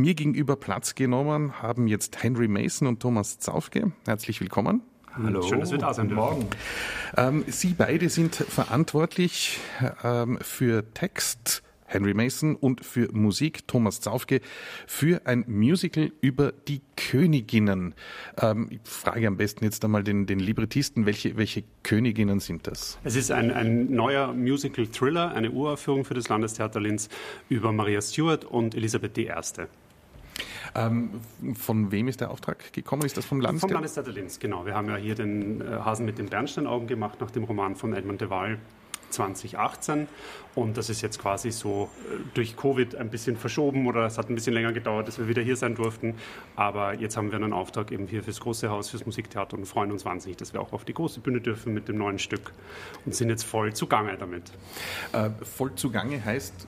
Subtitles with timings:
[0.00, 3.92] mir gegenüber Platz genommen haben jetzt Henry Mason und Thomas Zaufke.
[4.06, 4.82] Herzlich willkommen.
[5.12, 5.42] Hallo.
[5.42, 6.12] Schön, dass wir da sind.
[6.12, 6.46] Morgen.
[7.16, 9.58] Ähm, Sie beide sind verantwortlich
[10.04, 14.40] ähm, für Text, Henry Mason und für Musik Thomas Zaufke
[14.86, 17.94] für ein Musical über die Königinnen.
[18.40, 22.98] Ähm, ich frage am besten jetzt einmal den, den Librettisten, welche, welche Königinnen sind das?
[23.02, 27.08] Es ist ein, ein neuer Musical-Thriller, eine Uraufführung für das Landestheater Linz
[27.48, 29.32] über Maria Stuart und Elisabeth I.
[30.74, 31.10] Ähm,
[31.54, 33.02] von wem ist der Auftrag gekommen?
[33.04, 33.68] Ist das vom Landestheater?
[33.68, 34.66] Vom Landestheater Linz, genau.
[34.66, 37.92] Wir haben ja hier den äh, Hasen mit den Bernsteinaugen gemacht nach dem Roman von
[37.92, 38.58] Edmund de Waal
[39.10, 40.08] 2018
[40.54, 44.28] und das ist jetzt quasi so äh, durch Covid ein bisschen verschoben oder es hat
[44.28, 46.14] ein bisschen länger gedauert, dass wir wieder hier sein durften.
[46.56, 49.92] Aber jetzt haben wir einen Auftrag eben hier fürs große Haus, fürs Musiktheater und freuen
[49.92, 52.52] uns wahnsinnig, dass wir auch auf die große Bühne dürfen mit dem neuen Stück
[53.06, 54.52] und sind jetzt voll zugange damit.
[55.12, 56.66] Äh, voll zugange heißt,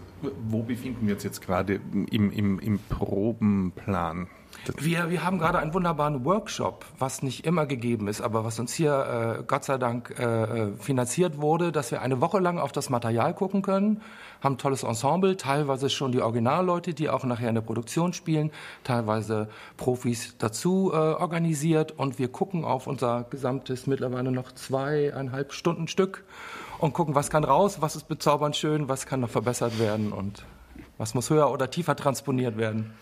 [0.49, 4.29] wo befinden wir uns jetzt gerade im, im, im Probenplan?
[4.79, 8.73] Wir, wir haben gerade einen wunderbaren Workshop, was nicht immer gegeben ist, aber was uns
[8.73, 12.89] hier äh, Gott sei Dank äh, finanziert wurde, dass wir eine Woche lang auf das
[12.89, 14.03] Material gucken können,
[14.41, 18.53] haben ein tolles Ensemble, teilweise schon die Originalleute, die auch nachher in der Produktion spielen,
[18.84, 25.89] teilweise Profis dazu äh, organisiert und wir gucken auf unser gesamtes mittlerweile noch zweieinhalb Stunden
[25.89, 26.25] Stück
[26.78, 30.44] und gucken, was kann raus, was ist bezaubernd schön, was kann noch verbessert werden und
[30.98, 32.92] was muss höher oder tiefer transponiert werden.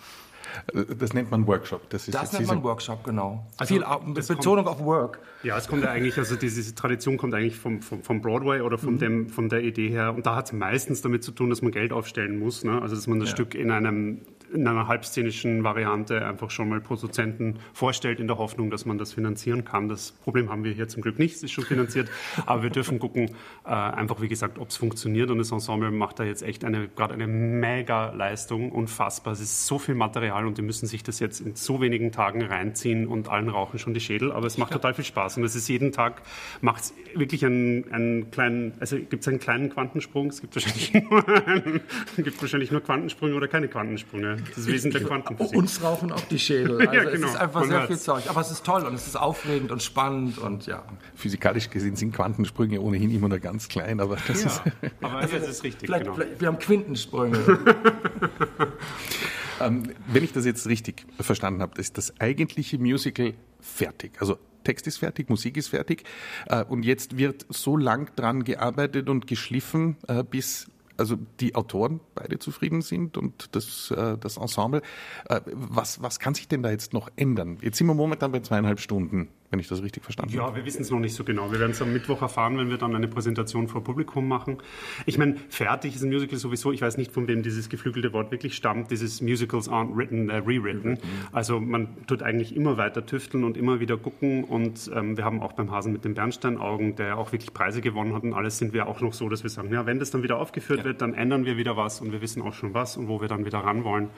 [0.99, 1.89] Das nennt man Workshop.
[1.91, 3.47] Das, ist das nennt man Workshop, genau.
[3.57, 5.21] Also Viel mit Betonung auf Work.
[5.43, 8.79] Ja, es kommt ja eigentlich, also diese Tradition kommt eigentlich vom, vom, vom Broadway oder
[8.79, 8.99] von, mhm.
[8.99, 10.15] dem, von der Idee her.
[10.15, 12.65] Und da hat es meistens damit zu tun, dass man Geld aufstellen muss.
[12.65, 12.81] Ne?
[12.81, 13.37] Also dass man das ja.
[13.37, 14.21] Stück in einem
[14.53, 19.13] in einer halbszenischen Variante einfach schon mal Produzenten vorstellt, in der Hoffnung, dass man das
[19.13, 19.89] finanzieren kann.
[19.89, 22.09] Das Problem haben wir hier zum Glück nicht, es ist schon finanziert,
[22.47, 23.31] aber wir dürfen gucken,
[23.65, 25.31] äh, einfach wie gesagt, ob es funktioniert.
[25.31, 29.33] Und das Ensemble macht da jetzt echt eine, gerade eine mega Leistung, unfassbar.
[29.33, 32.43] Es ist so viel Material und die müssen sich das jetzt in so wenigen Tagen
[32.43, 35.37] reinziehen und allen rauchen schon die Schädel, aber es macht total viel Spaß.
[35.37, 36.23] Und es ist jeden Tag,
[36.61, 40.93] macht es wirklich einen, einen kleinen, also gibt es einen kleinen Quantensprung, es gibt wahrscheinlich
[41.11, 41.25] nur,
[42.17, 45.57] gibt wahrscheinlich nur Quantensprünge oder keine Quantensprünge das Wesen der Quantenphysik.
[45.57, 46.79] Uns rauchen auch die Schädel.
[46.91, 47.27] Also ja, genau.
[47.27, 48.25] Es ist einfach sehr viel Zeug.
[48.29, 50.83] Aber es ist toll und es ist aufregend und spannend und ja.
[51.15, 54.63] Physikalisch gesehen sind Quantensprünge ohnehin immer nur ganz klein, aber das ja, ist.
[55.01, 55.87] aber also, das ist richtig.
[55.87, 56.17] Vielleicht, genau.
[56.17, 57.39] vielleicht, wir haben Quintensprünge.
[59.61, 64.13] ähm, wenn ich das jetzt richtig verstanden habe, ist das eigentliche Musical fertig.
[64.21, 66.05] Also Text ist fertig, Musik ist fertig.
[66.47, 70.69] Äh, und jetzt wird so lang dran gearbeitet und geschliffen, äh, bis
[71.01, 74.83] also die Autoren beide zufrieden sind und das, äh, das Ensemble.
[75.29, 77.59] Äh, was, was kann sich denn da jetzt noch ändern?
[77.63, 80.51] Jetzt sind wir momentan bei zweieinhalb Stunden wenn ich das richtig verstanden habe.
[80.51, 81.51] Ja, wir wissen es noch nicht so genau.
[81.51, 84.59] Wir werden es am Mittwoch erfahren, wenn wir dann eine Präsentation vor Publikum machen.
[85.07, 86.71] Ich meine, fertig ist ein Musical sowieso.
[86.71, 88.93] Ich weiß nicht, von wem dieses geflügelte Wort wirklich stammt.
[88.93, 90.91] Dieses Musicals aren't written, äh, rewritten.
[90.93, 90.99] Mhm.
[91.33, 94.45] Also man tut eigentlich immer weiter tüfteln und immer wieder gucken.
[94.45, 98.15] Und ähm, wir haben auch beim Hasen mit den Bernsteinaugen, der auch wirklich Preise gewonnen
[98.15, 100.23] hat und alles, sind wir auch noch so, dass wir sagen, ja, wenn das dann
[100.23, 100.85] wieder aufgeführt ja.
[100.85, 103.27] wird, dann ändern wir wieder was und wir wissen auch schon was und wo wir
[103.27, 104.11] dann wieder ran wollen.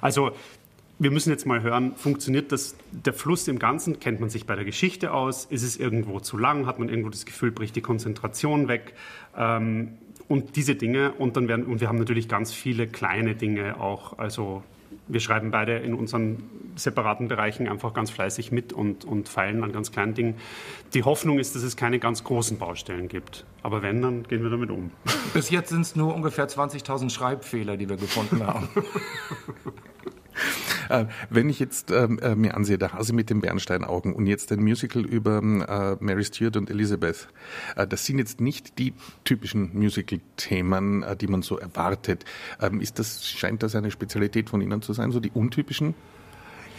[0.00, 0.30] Also
[0.98, 4.56] wir müssen jetzt mal hören, funktioniert das, der Fluss im Ganzen, kennt man sich bei
[4.56, 7.82] der Geschichte aus, ist es irgendwo zu lang, hat man irgendwo das Gefühl, bricht die
[7.82, 8.94] Konzentration weg
[9.36, 9.98] ähm,
[10.28, 14.18] und diese Dinge und dann werden, und wir haben natürlich ganz viele kleine Dinge auch,
[14.18, 14.62] also
[15.08, 16.42] wir schreiben beide in unseren
[16.76, 20.34] separaten Bereichen einfach ganz fleißig mit und, und feilen an ganz kleinen Dingen.
[20.94, 23.44] Die Hoffnung ist, dass es keine ganz großen Baustellen gibt.
[23.62, 24.90] Aber wenn, dann gehen wir damit um.
[25.32, 28.68] Bis jetzt sind es nur ungefähr 20.000 Schreibfehler, die wir gefunden haben.
[30.88, 34.52] Äh, wenn ich jetzt ähm, äh, mir ansehe, der Hase mit den Bernsteinaugen und jetzt
[34.52, 37.28] ein Musical über äh, Mary Stuart und Elizabeth,
[37.88, 42.24] das sind jetzt nicht die typischen Musical-Themen, die man so erwartet.
[42.60, 45.94] Ähm, ist das, scheint das eine Spezialität von Ihnen zu sein, so die untypischen?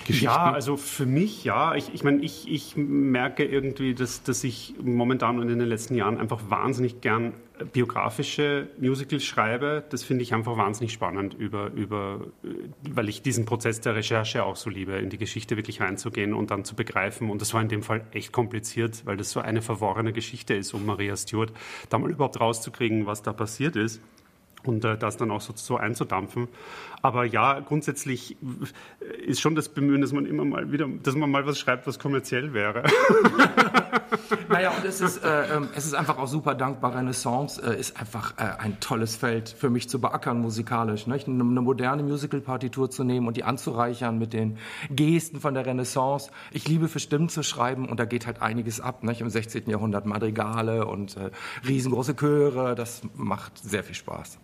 [0.07, 0.25] Geschichten?
[0.25, 1.75] Ja, also für mich ja.
[1.75, 5.95] Ich, ich meine, ich, ich merke irgendwie, dass, dass ich momentan und in den letzten
[5.95, 7.34] Jahren einfach wahnsinnig gern
[7.73, 9.84] biografische Musicals schreibe.
[9.90, 12.22] Das finde ich einfach wahnsinnig spannend, über, über,
[12.90, 16.51] weil ich diesen Prozess der Recherche auch so liebe, in die Geschichte wirklich reinzugehen und
[16.51, 17.30] dann zu begreifen.
[17.30, 20.74] Und das war in dem Fall echt kompliziert, weil das so eine verworrene Geschichte ist,
[20.74, 21.51] um Maria Stewart
[21.89, 24.01] da mal überhaupt rauszukriegen, was da passiert ist
[24.67, 26.47] und äh, das dann auch so, so einzudampfen.
[27.01, 28.37] Aber ja, grundsätzlich
[29.25, 31.99] ist schon das Bemühen, dass man immer mal wieder, dass man mal was schreibt, was
[31.99, 32.83] kommerziell wäre.
[34.49, 36.95] naja, und es ist, äh, ähm, es ist einfach auch super dankbar.
[36.95, 41.07] Renaissance äh, ist einfach äh, ein tolles Feld für mich zu beackern musikalisch.
[41.07, 41.27] Nicht?
[41.27, 44.57] Eine, eine moderne Musical-Partitur zu nehmen und die anzureichern mit den
[44.89, 46.31] Gesten von der Renaissance.
[46.51, 49.03] Ich liebe für Stimmen zu schreiben und da geht halt einiges ab.
[49.03, 49.21] Nicht?
[49.21, 49.69] Im 16.
[49.69, 51.29] Jahrhundert Madrigale und äh,
[51.67, 52.75] riesengroße Chöre.
[52.75, 54.39] Das macht sehr viel Spaß.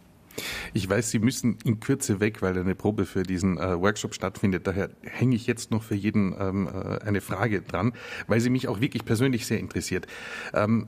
[0.73, 4.65] Ich weiß, Sie müssen in Kürze weg, weil eine Probe für diesen äh, Workshop stattfindet.
[4.65, 7.93] Daher hänge ich jetzt noch für jeden ähm, äh, eine Frage dran,
[8.27, 10.07] weil sie mich auch wirklich persönlich sehr interessiert.
[10.53, 10.87] Ähm,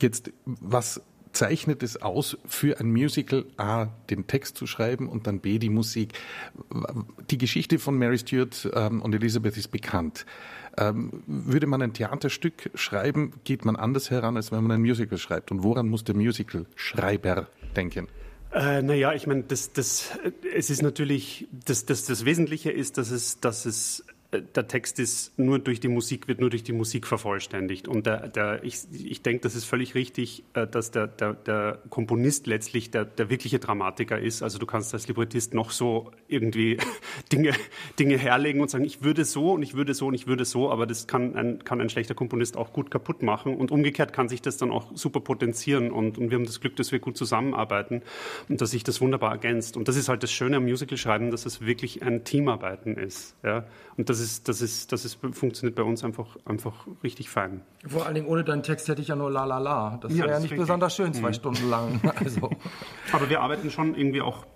[0.00, 1.02] jetzt, was
[1.32, 5.70] zeichnet es aus, für ein Musical A den Text zu schreiben und dann B die
[5.70, 6.18] Musik?
[7.30, 10.26] Die Geschichte von Mary Stuart ähm, und Elizabeth ist bekannt.
[10.76, 15.18] Ähm, würde man ein Theaterstück schreiben, geht man anders heran, als wenn man ein Musical
[15.18, 15.50] schreibt.
[15.52, 17.46] Und woran muss der Musical-Schreiber
[17.76, 18.08] denken?
[18.52, 20.10] Äh, naja, ich meine, das, das,
[20.54, 25.38] es ist natürlich, das, das, das Wesentliche ist, dass es, dass es der Text ist
[25.38, 27.86] nur durch die Musik, wird nur durch die Musik vervollständigt.
[27.86, 31.78] Und der, der, ich, ich denke, das ist völlig richtig, äh, dass der, der, der
[31.90, 34.42] Komponist letztlich der, der wirkliche Dramatiker ist.
[34.42, 36.78] Also du kannst als Librettist noch so irgendwie
[37.32, 37.52] Dinge,
[37.98, 40.70] Dinge herlegen und sagen, ich würde so und ich würde so und ich würde so,
[40.70, 43.54] aber das kann ein, kann ein schlechter Komponist auch gut kaputt machen.
[43.54, 45.90] Und umgekehrt kann sich das dann auch super potenzieren.
[45.90, 48.00] Und, und wir haben das Glück, dass wir gut zusammenarbeiten
[48.48, 49.76] und dass sich das wunderbar ergänzt.
[49.76, 53.34] Und das ist halt das Schöne am Musical-Schreiben, dass es wirklich ein Teamarbeiten ist.
[53.42, 53.66] Ja?
[53.98, 57.60] Und das ist, das ist, das ist, funktioniert bei uns einfach, einfach richtig fein.
[57.86, 59.98] Vor allen Dingen ohne deinen Text hätte ich ja nur la la la.
[60.00, 60.60] Das wäre ja, nicht richtig.
[60.60, 61.34] besonders schön, zwei mhm.
[61.34, 62.00] Stunden lang.
[62.22, 62.50] Also.
[63.12, 64.46] Aber wir arbeiten schon irgendwie auch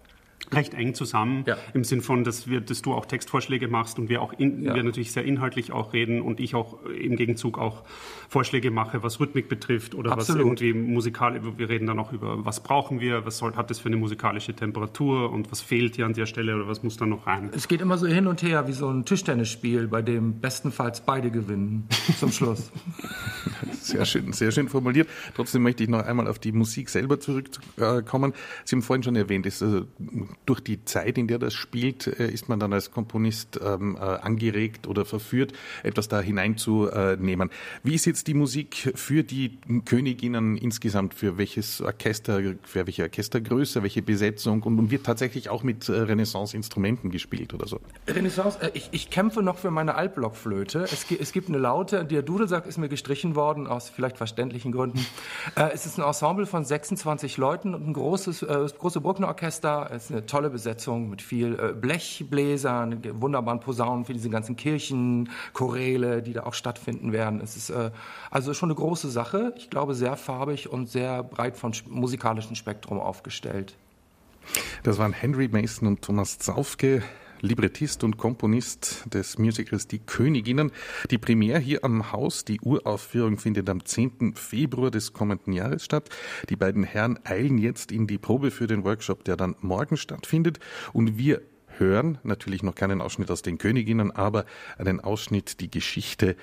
[0.52, 1.56] recht eng zusammen ja.
[1.74, 4.74] im Sinn von, dass wir, dass du auch Textvorschläge machst und wir auch in, ja.
[4.74, 7.82] wir natürlich sehr inhaltlich auch reden und ich auch im Gegenzug auch
[8.28, 10.42] Vorschläge mache, was Rhythmik betrifft oder Absolut.
[10.42, 11.40] was irgendwie musikal.
[11.58, 14.54] Wir reden dann auch über, was brauchen wir, was soll, hat das für eine musikalische
[14.54, 17.50] Temperatur und was fehlt hier an der Stelle oder was muss da noch rein.
[17.54, 21.30] Es geht immer so hin und her wie so ein Tischtennisspiel, bei dem bestenfalls beide
[21.30, 21.86] gewinnen
[22.18, 22.70] zum Schluss.
[23.86, 25.08] Sehr schön, sehr schön formuliert.
[25.36, 28.34] Trotzdem möchte ich noch einmal auf die Musik selber zurückkommen.
[28.64, 29.86] Sie haben vorhin schon erwähnt, ist also
[30.44, 34.00] durch die Zeit, in der das spielt, äh, ist man dann als Komponist ähm, äh,
[34.00, 35.52] angeregt oder verführt,
[35.84, 37.50] etwas da hineinzunehmen.
[37.84, 41.14] Wie ist jetzt die Musik für die Königinnen insgesamt?
[41.14, 47.12] Für welches Orchester, für welche Orchestergröße, welche Besetzung und, und wird tatsächlich auch mit Renaissance-Instrumenten
[47.12, 47.80] gespielt oder so?
[48.08, 50.80] Renaissance, ich, ich kämpfe noch für meine Altblockflöte.
[50.80, 55.04] Es, es gibt eine Laute, der Dudelsack ist mir gestrichen worden, aus vielleicht verständlichen Gründen.
[55.54, 59.90] Äh, es ist ein Ensemble von 26 Leuten und ein großes, äh, große Bruckner-Orchester.
[59.92, 65.30] Es ist eine tolle Besetzung mit viel äh, Blechbläsern, wunderbaren Posaunen für diese ganzen Kirchen,
[65.52, 67.40] Choräle, die da auch stattfinden werden.
[67.40, 67.90] Es ist äh,
[68.30, 69.54] also schon eine große Sache.
[69.56, 73.76] Ich glaube, sehr farbig und sehr breit vom musikalischen Spektrum aufgestellt.
[74.82, 77.02] Das waren Henry Mason und Thomas Zaufke.
[77.46, 80.72] Librettist und Komponist des Musicals Die Königinnen.
[81.10, 84.34] Die Premiere hier am Haus, die Uraufführung findet am 10.
[84.34, 86.10] Februar des kommenden Jahres statt.
[86.48, 90.58] Die beiden Herren eilen jetzt in die Probe für den Workshop, der dann morgen stattfindet.
[90.92, 91.42] Und wir
[91.78, 94.44] hören natürlich noch keinen Ausschnitt aus den Königinnen, aber
[94.78, 96.36] einen Ausschnitt, die Geschichte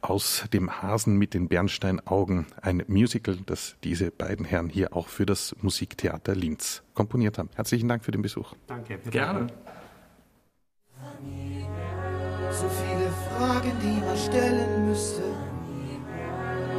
[0.00, 5.26] aus dem Hasen mit den Bernsteinaugen, ein Musical, das diese beiden Herren hier auch für
[5.26, 7.50] das Musiktheater Linz komponiert haben.
[7.54, 8.54] Herzlichen Dank für den Besuch.
[8.66, 8.98] Danke.
[9.10, 9.46] Gerne.
[12.60, 15.22] So viele Fragen, die man stellen müsste.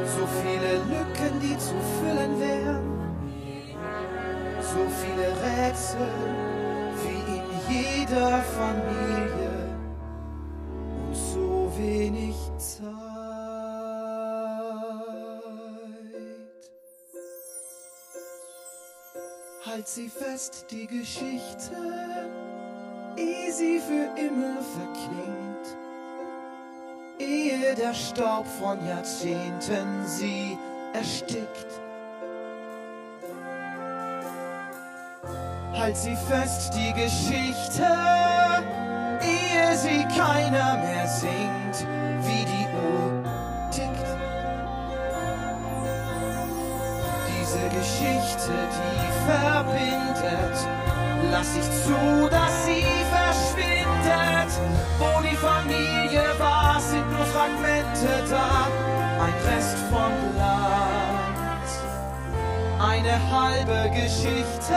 [0.04, 3.00] So viele Lücken, die zu füllen wären.
[4.60, 6.06] So viele Rätsel
[7.02, 9.70] wie in jeder Familie.
[11.06, 12.84] Und so wenig Zeit.
[19.64, 21.76] Halt sie fest, die Geschichte
[23.16, 25.49] ehe sie für immer verklingt,
[27.20, 30.56] ehe der Staub von Jahrzehnten sie
[30.94, 31.66] erstickt.
[35.74, 37.86] Halt sie fest, die Geschichte,
[39.22, 41.86] ehe sie keiner mehr singt,
[42.22, 43.24] wie die Uhr
[43.70, 44.10] tickt.
[47.28, 50.56] Diese Geschichte, die verbindet,
[51.30, 53.09] lass ich zu, dass sie
[54.50, 54.86] verschwindet.
[54.98, 58.66] Wo die Familie war, sind nur Fragmente da,
[59.22, 61.70] ein Rest vom Glanz.
[62.78, 64.76] Eine halbe Geschichte,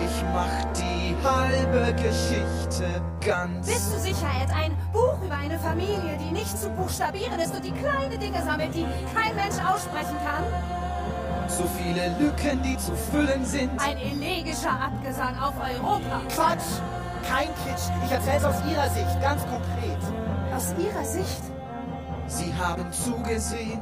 [0.00, 3.66] ich mach die halbe Geschichte ganz.
[3.66, 4.50] Bist du sicher, Ed?
[4.54, 8.74] Ein Buch über eine Familie, die nicht zu buchstabieren ist und die kleine Dinge sammelt,
[8.74, 10.44] die kein Mensch aussprechen kann?
[11.48, 13.70] So viele Lücken, die zu füllen sind.
[13.78, 16.20] Ein elegischer Abgesang auf Europa.
[16.28, 17.01] Quatsch!
[17.28, 17.90] Kein Kitsch.
[18.04, 19.98] Ich erzähl's aus Ihrer Sicht, ganz konkret.
[20.54, 21.42] Aus Ihrer Sicht?
[22.26, 23.80] Sie haben zugesehen,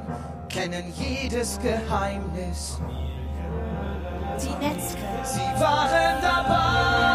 [0.49, 2.79] kennen jedes Geheimnis.
[4.41, 4.99] Die Netzke.
[5.25, 7.10] Sie waren dabei.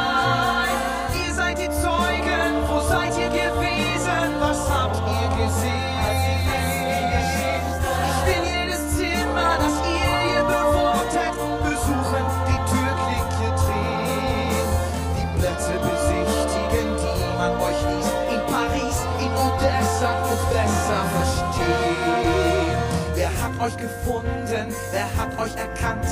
[23.45, 24.73] Hat euch gefunden?
[24.91, 26.05] Wer hat euch erkannt?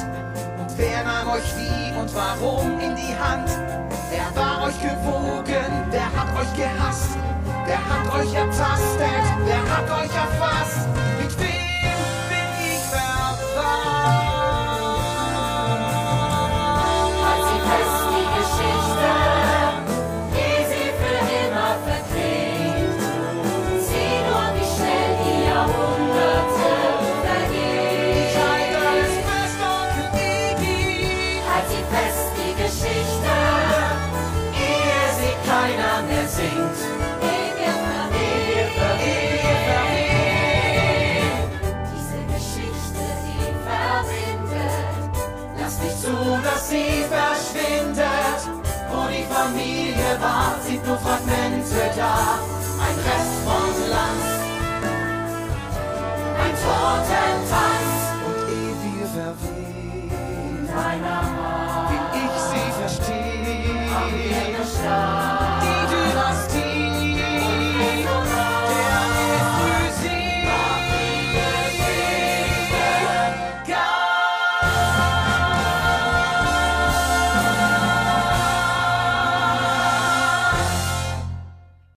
[0.59, 3.49] Und wer nahm euch wie und warum in die Hand?
[4.11, 5.71] Wer war euch gewogen?
[5.89, 7.17] Wer hat euch gehasst?
[7.65, 9.23] Wer hat euch ertastet?
[9.45, 11.12] Wer hat euch erfasst?
[64.73, 65.22] star.